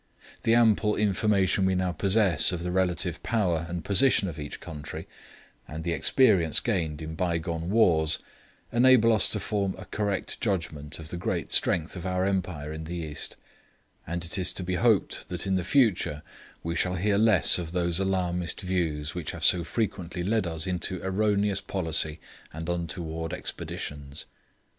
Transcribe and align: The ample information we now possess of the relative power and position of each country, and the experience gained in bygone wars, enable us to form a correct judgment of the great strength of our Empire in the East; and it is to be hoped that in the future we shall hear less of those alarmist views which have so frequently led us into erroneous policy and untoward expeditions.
The 0.41 0.55
ample 0.55 0.95
information 0.95 1.63
we 1.63 1.75
now 1.75 1.91
possess 1.91 2.51
of 2.51 2.63
the 2.63 2.71
relative 2.71 3.21
power 3.21 3.67
and 3.69 3.85
position 3.85 4.27
of 4.27 4.39
each 4.39 4.59
country, 4.59 5.07
and 5.67 5.83
the 5.83 5.91
experience 5.93 6.59
gained 6.59 7.03
in 7.03 7.13
bygone 7.13 7.69
wars, 7.69 8.17
enable 8.71 9.13
us 9.13 9.29
to 9.29 9.39
form 9.39 9.75
a 9.77 9.85
correct 9.85 10.41
judgment 10.41 10.97
of 10.97 11.09
the 11.09 11.17
great 11.17 11.51
strength 11.51 11.95
of 11.95 12.07
our 12.07 12.25
Empire 12.25 12.73
in 12.73 12.85
the 12.85 12.95
East; 12.95 13.37
and 14.07 14.25
it 14.25 14.39
is 14.39 14.51
to 14.53 14.63
be 14.63 14.73
hoped 14.73 15.29
that 15.29 15.45
in 15.45 15.53
the 15.53 15.63
future 15.63 16.23
we 16.63 16.73
shall 16.73 16.95
hear 16.95 17.19
less 17.19 17.59
of 17.59 17.71
those 17.71 17.99
alarmist 17.99 18.61
views 18.61 19.13
which 19.13 19.33
have 19.33 19.45
so 19.45 19.63
frequently 19.63 20.23
led 20.23 20.47
us 20.47 20.65
into 20.65 20.99
erroneous 21.03 21.61
policy 21.61 22.19
and 22.51 22.69
untoward 22.69 23.33
expeditions. 23.33 24.25